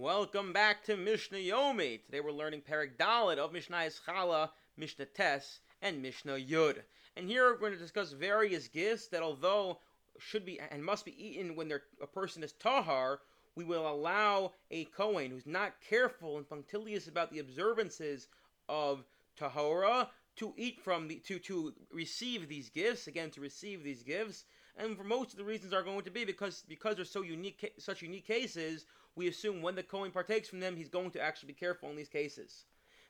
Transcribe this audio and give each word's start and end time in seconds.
Welcome 0.00 0.54
back 0.54 0.82
to 0.84 0.96
Mishnah 0.96 1.36
Yomi. 1.36 2.02
Today 2.06 2.20
we're 2.20 2.32
learning 2.32 2.62
Perek 2.62 2.96
Dalet 2.96 3.36
of 3.36 3.52
Mishnah 3.52 3.90
Challah, 4.08 4.48
Mishnah 4.78 5.04
Tes, 5.04 5.60
and 5.82 6.00
Mishnah 6.00 6.38
Yud. 6.38 6.78
And 7.18 7.28
here 7.28 7.44
we're 7.44 7.58
going 7.58 7.74
to 7.74 7.78
discuss 7.78 8.12
various 8.12 8.66
gifts 8.66 9.08
that, 9.08 9.22
although 9.22 9.80
should 10.18 10.46
be 10.46 10.58
and 10.70 10.82
must 10.82 11.04
be 11.04 11.22
eaten 11.22 11.54
when 11.54 11.70
a 12.00 12.06
person 12.06 12.42
is 12.42 12.52
tahar, 12.52 13.20
we 13.54 13.64
will 13.64 13.86
allow 13.86 14.54
a 14.70 14.86
Kohen 14.86 15.32
who's 15.32 15.46
not 15.46 15.74
careful 15.86 16.38
and 16.38 16.48
punctilious 16.48 17.06
about 17.06 17.30
the 17.30 17.40
observances 17.40 18.28
of 18.70 19.04
tahora 19.38 20.08
to 20.36 20.54
eat 20.56 20.80
from 20.80 21.08
the 21.08 21.16
to 21.26 21.38
to 21.40 21.74
receive 21.92 22.48
these 22.48 22.70
gifts 22.70 23.06
again 23.06 23.30
to 23.32 23.42
receive 23.42 23.84
these 23.84 24.02
gifts 24.02 24.46
and 24.76 24.96
for 24.96 25.04
most 25.04 25.32
of 25.32 25.38
the 25.38 25.44
reasons 25.44 25.72
are 25.72 25.82
going 25.82 26.02
to 26.02 26.10
be 26.10 26.24
because 26.24 26.64
because 26.68 26.96
they're 26.96 27.04
so 27.04 27.22
unique 27.22 27.72
such 27.78 28.02
unique 28.02 28.26
cases 28.26 28.86
we 29.16 29.28
assume 29.28 29.62
when 29.62 29.74
the 29.74 29.82
Kohen 29.82 30.10
partakes 30.10 30.48
from 30.48 30.60
them, 30.60 30.76
he's 30.76 30.88
going 30.88 31.10
to 31.12 31.20
actually 31.20 31.48
be 31.48 31.54
careful 31.54 31.90
in 31.90 31.96
these 31.96 32.08
cases. 32.08 32.64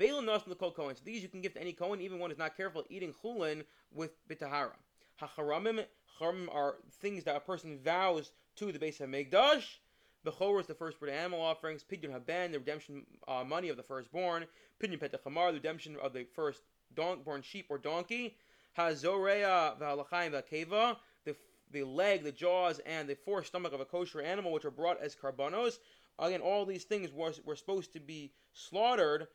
Ve'ilin 0.00 0.24
nos 0.24 0.42
the 0.44 0.54
Kohen. 0.54 0.96
So 0.96 1.02
these 1.04 1.22
you 1.22 1.28
can 1.28 1.40
give 1.40 1.54
to 1.54 1.60
any 1.60 1.72
Kohen, 1.72 2.00
even 2.00 2.18
one 2.18 2.32
is 2.32 2.38
not 2.38 2.56
careful 2.56 2.84
eating 2.88 3.14
chulin 3.22 3.64
with 3.92 4.10
bitahara. 4.28 4.72
Hacharamim 5.20 5.84
charamim 6.20 6.52
are 6.52 6.76
things 7.00 7.24
that 7.24 7.36
a 7.36 7.40
person 7.40 7.78
vows 7.78 8.32
to 8.56 8.72
the 8.72 8.78
base 8.78 9.00
of 9.00 9.08
Megdash. 9.08 9.78
Bechor 10.26 10.60
is 10.60 10.66
the 10.66 10.74
firstborn 10.74 11.12
animal 11.12 11.40
offerings. 11.40 11.84
Pidyon 11.84 12.10
haben, 12.10 12.52
the 12.52 12.58
redemption 12.58 13.06
uh, 13.28 13.44
money 13.44 13.68
of 13.68 13.76
the 13.76 13.82
firstborn. 13.82 14.46
Pidyon 14.82 14.98
petachamar, 14.98 15.48
the 15.48 15.54
redemption 15.54 15.96
of 16.02 16.12
the 16.12 16.24
first 16.34 16.62
born 16.94 17.42
sheep 17.42 17.66
or 17.68 17.78
donkey. 17.78 18.36
Hazorea 18.78 19.78
v'halachayim 19.78 20.32
v'akeva, 20.32 20.96
the 21.24 21.36
the 21.70 21.84
leg, 21.84 22.22
the 22.22 22.32
jaws, 22.32 22.80
and 22.86 23.08
the 23.08 23.14
forestomach 23.14 23.72
of 23.72 23.80
a 23.80 23.84
kosher 23.84 24.20
animal, 24.20 24.52
which 24.52 24.64
are 24.64 24.70
brought 24.70 25.00
as 25.02 25.14
karbanos. 25.14 25.78
Again, 26.18 26.40
all 26.40 26.64
these 26.64 26.84
things 26.84 27.12
were, 27.12 27.32
were 27.44 27.56
supposed 27.56 27.92
to 27.94 28.00
be 28.00 28.32
slaughtered. 28.52 29.26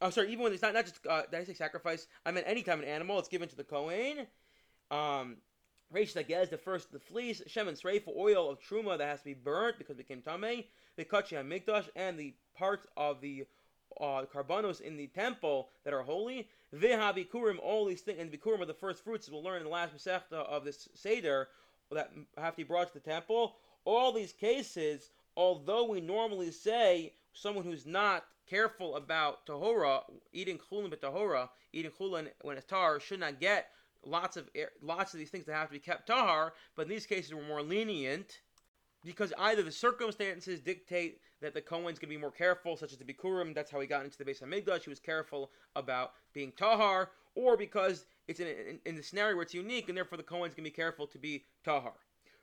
Oh, 0.00 0.10
sorry, 0.10 0.28
even 0.30 0.44
when 0.44 0.52
it's 0.52 0.62
not, 0.62 0.74
not 0.74 0.84
just, 0.84 1.04
uh, 1.06 1.22
did 1.30 1.40
I 1.40 1.44
say 1.44 1.54
sacrifice? 1.54 2.06
I 2.24 2.30
meant 2.30 2.46
any 2.46 2.62
kind 2.62 2.82
of 2.82 2.88
animal, 2.88 3.18
it's 3.18 3.28
given 3.28 3.48
to 3.48 3.56
the 3.56 3.64
Kohen. 3.64 4.26
Um, 4.90 5.38
Reish 5.92 6.12
Dagez, 6.14 6.50
the 6.50 6.58
first, 6.58 6.92
the 6.92 6.98
fleece, 6.98 7.42
Shem 7.46 7.66
and 7.66 7.76
Sreifa, 7.76 8.14
oil 8.14 8.50
of 8.50 8.60
Truma 8.60 8.98
that 8.98 9.08
has 9.08 9.20
to 9.20 9.24
be 9.24 9.34
burnt 9.34 9.78
because 9.78 9.98
it 9.98 10.06
became 10.06 10.20
Tame, 10.20 10.64
the 10.96 11.04
Kachi 11.04 11.36
Mikdash, 11.42 11.88
and 11.96 12.18
the 12.18 12.34
parts 12.56 12.86
of 12.96 13.20
the 13.22 13.46
uh, 14.00 14.24
karbanos 14.32 14.80
in 14.80 14.96
the 14.96 15.06
temple 15.08 15.68
that 15.84 15.92
are 15.92 16.02
holy. 16.02 16.48
Viha 16.74 17.58
all 17.62 17.86
these 17.86 18.02
things, 18.02 18.18
and 18.18 18.30
Bikurim 18.30 18.60
are 18.60 18.66
the 18.66 18.74
first 18.74 19.02
fruits, 19.02 19.28
we'll 19.30 19.42
learn 19.42 19.58
in 19.58 19.64
the 19.64 19.70
last 19.70 19.94
Masechta 19.94 20.32
of 20.32 20.64
this 20.64 20.88
Seder, 20.94 21.48
that 21.90 22.12
have 22.36 22.54
to 22.54 22.58
be 22.58 22.64
brought 22.64 22.88
to 22.88 22.94
the 22.94 23.00
temple. 23.00 23.56
All 23.84 24.12
these 24.12 24.32
cases, 24.32 25.10
although 25.36 25.84
we 25.84 26.00
normally 26.00 26.50
say 26.50 27.14
someone 27.32 27.64
who's 27.64 27.86
not 27.86 28.24
careful 28.48 28.96
about 28.96 29.46
tahora, 29.46 30.02
eating 30.32 30.58
chulin 30.58 30.90
but 30.90 31.00
tahora, 31.00 31.48
eating 31.72 31.90
chulin 31.90 32.28
when 32.42 32.56
it's 32.56 32.66
tar, 32.66 33.00
should 33.00 33.20
not 33.20 33.40
get 33.40 33.70
lots 34.04 34.36
of 34.36 34.48
lots 34.82 35.12
of 35.12 35.18
these 35.18 35.30
things 35.30 35.46
that 35.46 35.54
have 35.54 35.68
to 35.68 35.74
be 35.74 35.78
kept 35.78 36.06
tahar. 36.06 36.52
But 36.76 36.82
in 36.82 36.88
these 36.88 37.06
cases, 37.06 37.34
we're 37.34 37.46
more 37.46 37.62
lenient 37.62 38.40
because 39.04 39.32
either 39.38 39.62
the 39.62 39.72
circumstances 39.72 40.60
dictate 40.60 41.20
that 41.40 41.54
the 41.54 41.60
Kohen's 41.60 41.98
going 41.98 42.08
to 42.10 42.16
be 42.16 42.16
more 42.16 42.30
careful, 42.30 42.76
such 42.76 42.92
as 42.92 42.98
the 42.98 43.04
Bikurim, 43.04 43.54
that's 43.54 43.70
how 43.70 43.80
he 43.80 43.86
got 43.86 44.04
into 44.04 44.18
the 44.18 44.24
base 44.24 44.42
of 44.42 44.48
Migdash, 44.48 44.82
he 44.82 44.90
was 44.90 45.00
careful 45.00 45.50
about 45.76 46.12
being 46.34 46.52
tahar, 46.56 47.10
or 47.34 47.56
because 47.56 48.06
it's 48.26 48.40
in, 48.40 48.48
in, 48.48 48.78
in, 48.84 48.96
the 48.96 49.02
scenario 49.02 49.36
where 49.36 49.44
it's 49.44 49.54
unique, 49.54 49.88
and 49.88 49.96
therefore 49.96 50.18
the 50.18 50.24
Kohen's 50.24 50.54
going 50.54 50.64
to 50.64 50.70
be 50.70 50.70
careful 50.70 51.06
to 51.06 51.18
be 51.18 51.44
tahar. 51.64 51.94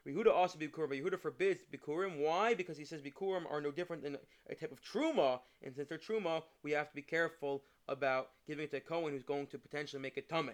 Yehuda 0.08 0.32
also 0.32 0.60
bikurim, 0.60 0.90
but 0.90 0.98
Yehuda 0.98 1.20
forbids 1.20 1.64
bikurim. 1.74 2.20
Why? 2.20 2.54
Because 2.54 2.78
he 2.78 2.86
says 2.86 3.02
bikurim 3.02 3.50
are 3.50 3.60
no 3.60 3.72
different 3.72 4.04
than 4.04 4.18
a 4.50 4.56
type 4.56 4.72
of 4.72 4.80
truma, 4.82 5.40
and 5.64 5.76
since 5.76 5.90
they're 5.90 5.98
truma, 5.98 6.44
we 6.64 6.72
have 6.72 6.90
to 6.90 6.96
be 6.96 7.02
careful 7.02 7.64
about 7.88 8.30
giving 8.48 8.66
it 8.66 8.72
to 8.72 8.78
a 8.78 8.82
Kohen 8.82 9.14
who's 9.14 9.24
going 9.24 9.48
to 9.48 9.58
potentially 9.58 10.02
make 10.02 10.18
it 10.18 10.30
tummy. 10.30 10.54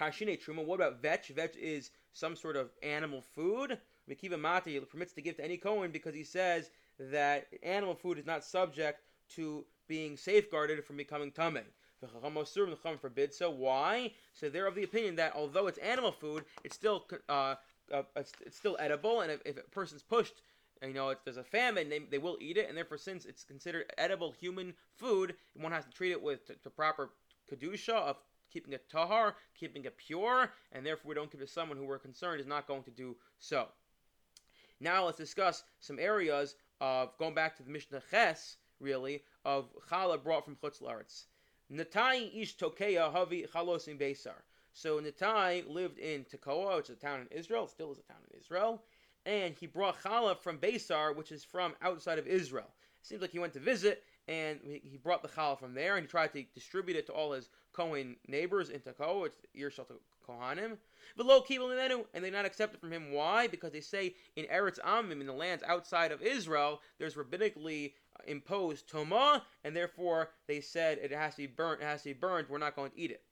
Truma. 0.00 0.64
What 0.64 0.76
about 0.76 1.02
vetch? 1.02 1.28
Vetch 1.28 1.56
is 1.56 1.90
some 2.12 2.36
sort 2.36 2.56
of 2.56 2.70
animal 2.82 3.20
food. 3.20 3.78
Mekiva 4.08 4.38
Mati 4.38 4.78
permits 4.80 5.12
to 5.12 5.22
give 5.22 5.36
to 5.36 5.44
any 5.44 5.56
Kohen 5.56 5.90
because 5.90 6.14
he 6.14 6.24
says 6.24 6.70
that 6.98 7.46
animal 7.62 7.94
food 7.94 8.18
is 8.18 8.26
not 8.26 8.44
subject 8.44 9.00
to 9.30 9.64
being 9.88 10.16
safeguarded 10.16 10.84
from 10.84 10.96
becoming 10.96 11.30
tummy. 11.30 11.62
The 12.00 12.06
Chacham 12.06 12.98
forbid 12.98 13.34
so. 13.34 13.50
Why? 13.50 14.12
So 14.32 14.48
they're 14.48 14.66
of 14.66 14.74
the 14.74 14.84
opinion 14.84 15.16
that 15.16 15.34
although 15.36 15.66
it's 15.66 15.78
animal 15.78 16.12
food, 16.12 16.44
it's 16.64 16.74
still 16.74 17.06
uh, 17.28 17.56
uh, 17.92 18.02
it's, 18.16 18.32
it's, 18.44 18.56
still 18.56 18.76
edible, 18.80 19.20
and 19.20 19.32
if, 19.32 19.40
if, 19.44 19.56
a 19.58 19.62
person's 19.70 20.02
pushed, 20.02 20.42
you 20.82 20.94
know, 20.94 21.10
if 21.10 21.18
there's 21.24 21.36
a 21.36 21.44
famine, 21.44 21.88
they, 21.88 21.98
they 21.98 22.18
will 22.18 22.38
eat 22.40 22.56
it, 22.56 22.68
and 22.68 22.76
therefore, 22.76 22.98
since 22.98 23.26
it's 23.26 23.44
considered 23.44 23.92
edible 23.98 24.32
human 24.32 24.74
food, 24.96 25.34
one 25.54 25.72
has 25.72 25.84
to 25.84 25.90
treat 25.90 26.12
it 26.12 26.22
with 26.22 26.50
the 26.62 26.70
proper 26.70 27.10
kedusha 27.50 27.92
of 27.92 28.16
keeping 28.52 28.72
it 28.72 28.88
tahar, 28.90 29.36
keeping 29.58 29.84
it 29.84 29.96
pure, 29.96 30.50
and 30.72 30.84
therefore 30.84 31.10
we 31.10 31.14
don't 31.14 31.30
give 31.30 31.40
it 31.40 31.46
to 31.46 31.52
someone 31.52 31.78
who 31.78 31.84
we're 31.84 31.98
concerned 31.98 32.40
is 32.40 32.46
not 32.46 32.66
going 32.66 32.82
to 32.82 32.90
do 32.90 33.16
so. 33.38 33.68
Now 34.80 35.04
let's 35.04 35.18
discuss 35.18 35.62
some 35.80 35.98
areas 35.98 36.56
of 36.80 37.16
going 37.18 37.34
back 37.34 37.56
to 37.56 37.62
the 37.62 37.70
Mishnah 37.70 38.02
Ches, 38.10 38.56
really, 38.80 39.22
of 39.44 39.68
challah 39.90 40.22
brought 40.22 40.44
from 40.44 40.56
Chutz 40.56 40.80
Laretz. 40.80 41.26
Natai 41.70 42.30
ish 42.34 42.56
tokeya 42.56 43.12
havi 43.12 43.48
chalosim 43.48 43.98
besar. 43.98 44.42
So 44.72 45.00
Natai 45.00 45.68
lived 45.68 45.98
in 45.98 46.24
Tekoa, 46.24 46.76
which 46.76 46.90
is 46.90 46.96
a 46.96 47.00
town 47.00 47.20
in 47.20 47.26
Israel, 47.30 47.66
still 47.66 47.92
is 47.92 47.98
a 47.98 48.02
town 48.02 48.22
in 48.32 48.38
Israel, 48.38 48.82
and 49.26 49.54
he 49.54 49.66
brought 49.66 50.02
challah 50.02 50.38
from 50.38 50.58
Besar, 50.58 51.12
which 51.12 51.32
is 51.32 51.44
from 51.44 51.74
outside 51.82 52.18
of 52.18 52.26
Israel. 52.26 52.70
It 53.00 53.06
seems 53.06 53.20
like 53.20 53.32
he 53.32 53.38
went 53.38 53.52
to 53.54 53.60
visit, 53.60 54.04
and 54.30 54.60
he 54.64 54.96
brought 54.96 55.22
the 55.22 55.28
challah 55.28 55.58
from 55.58 55.74
there, 55.74 55.96
and 55.96 56.04
he 56.04 56.08
tried 56.08 56.32
to 56.32 56.44
distribute 56.54 56.96
it 56.96 57.06
to 57.06 57.12
all 57.12 57.32
his 57.32 57.48
Kohen 57.72 58.14
neighbors 58.28 58.70
in 58.70 58.78
Tekoa, 58.78 59.22
which 59.22 59.32
Yershal 59.58 59.86
Kohanim. 60.26 60.76
Below 61.16 61.40
Kibul 61.42 61.74
Menu, 61.74 62.04
and 62.14 62.24
they 62.24 62.30
not 62.30 62.44
accept 62.44 62.74
it 62.74 62.80
from 62.80 62.92
him. 62.92 63.12
Why? 63.12 63.48
Because 63.48 63.72
they 63.72 63.80
say 63.80 64.14
in 64.36 64.44
Eretz 64.44 64.78
Amim, 64.80 65.20
in 65.20 65.26
the 65.26 65.32
lands 65.32 65.64
outside 65.66 66.12
of 66.12 66.22
Israel, 66.22 66.80
there's 66.98 67.16
rabbinically 67.16 67.94
uh, 68.16 68.22
imposed 68.28 68.88
Toma, 68.88 69.42
and 69.64 69.74
therefore 69.74 70.30
they 70.46 70.60
said 70.60 70.98
it 70.98 71.10
has 71.10 71.34
to 71.34 71.42
be 71.42 71.46
burnt, 71.48 71.80
it 71.80 71.86
has 71.86 72.02
to 72.02 72.10
be 72.10 72.12
burned, 72.12 72.48
we're 72.48 72.58
not 72.58 72.76
going 72.76 72.92
to 72.92 72.98
eat 72.98 73.10
it. 73.10 73.24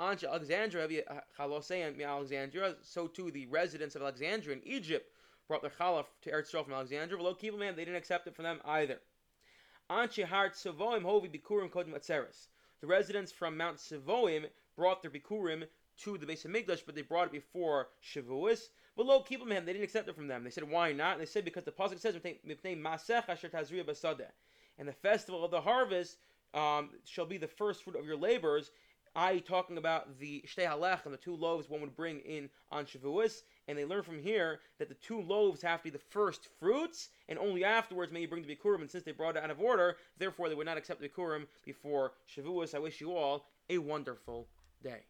Anche 0.00 0.24
Alexandria, 0.24 1.04
Alexandria, 1.38 2.74
so 2.80 3.06
too 3.06 3.30
the 3.30 3.46
residents 3.48 3.96
of 3.96 4.00
Alexandria 4.00 4.56
in 4.56 4.66
Egypt 4.66 5.12
brought 5.46 5.60
their 5.60 5.72
challah 5.78 6.06
to 6.22 6.30
Eretz 6.30 6.50
Yisrael 6.50 6.64
from 6.64 6.72
Alexandria. 6.72 7.18
Below 7.18 7.34
Kibbutz, 7.34 7.76
they 7.76 7.84
didn't 7.84 7.96
accept 7.96 8.26
it 8.26 8.34
from 8.34 8.44
them 8.44 8.60
either. 8.64 8.98
Anche 9.90 10.24
Savoim 10.24 11.02
Hovi 11.02 11.30
Bikurim 11.30 11.70
Kodim 11.70 11.94
Atzeres. 11.94 12.48
The 12.80 12.86
residents 12.86 13.32
from 13.32 13.56
Mount 13.56 13.78
Savoim 13.78 14.46
brought 14.76 15.02
their 15.02 15.10
Bikurim 15.10 15.64
to 16.02 16.18
the 16.18 16.26
base 16.26 16.44
of 16.44 16.50
Migdash, 16.50 16.84
but 16.86 16.94
they 16.94 17.02
brought 17.02 17.26
it 17.26 17.32
before 17.32 17.88
Shavuos. 18.02 18.68
But 18.96 19.06
lo 19.06 19.20
Below 19.20 19.44
Kibbutz, 19.46 19.64
they 19.64 19.72
didn't 19.72 19.84
accept 19.84 20.08
it 20.08 20.14
from 20.14 20.28
them. 20.28 20.44
They 20.44 20.50
said, 20.50 20.68
why 20.68 20.92
not? 20.92 21.12
And 21.12 21.20
they 21.20 21.26
said, 21.26 21.44
because 21.44 21.64
the 21.64 21.72
pasuk 21.72 21.98
says, 21.98 22.14
Masech 22.16 23.28
Asher 23.28 23.48
Tazriya 23.48 23.84
Basadeh. 23.84 24.30
And 24.78 24.88
the 24.88 24.92
festival 24.92 25.44
of 25.44 25.50
the 25.50 25.60
harvest 25.60 26.18
um, 26.54 26.90
shall 27.04 27.26
be 27.26 27.36
the 27.36 27.48
first 27.48 27.82
fruit 27.82 27.96
of 27.96 28.06
your 28.06 28.16
labors, 28.16 28.70
I 29.14 29.38
talking 29.38 29.78
about 29.78 30.18
the 30.18 30.44
shtei 30.46 30.68
halech 30.68 31.04
and 31.04 31.12
the 31.12 31.18
two 31.18 31.34
loaves 31.34 31.68
one 31.68 31.80
would 31.80 31.96
bring 31.96 32.20
in 32.20 32.50
on 32.70 32.84
Shavuos, 32.84 33.42
and 33.68 33.78
they 33.78 33.84
learn 33.84 34.02
from 34.02 34.20
here 34.20 34.60
that 34.78 34.88
the 34.88 34.94
two 34.94 35.20
loaves 35.20 35.62
have 35.62 35.80
to 35.80 35.84
be 35.84 35.90
the 35.90 35.98
first 35.98 36.48
fruits, 36.58 37.10
and 37.28 37.38
only 37.38 37.64
afterwards 37.64 38.10
may 38.10 38.22
you 38.22 38.28
bring 38.28 38.42
the 38.42 38.56
bikurim. 38.56 38.80
And 38.80 38.90
since 38.90 39.04
they 39.04 39.12
brought 39.12 39.36
it 39.36 39.44
out 39.44 39.50
of 39.50 39.60
order, 39.60 39.96
therefore 40.18 40.48
they 40.48 40.54
would 40.54 40.66
not 40.66 40.78
accept 40.78 41.00
the 41.00 41.08
bikurim 41.08 41.46
before 41.64 42.12
Shavuos. 42.34 42.74
I 42.74 42.78
wish 42.78 43.00
you 43.00 43.14
all 43.14 43.46
a 43.68 43.78
wonderful 43.78 44.48
day. 44.82 45.02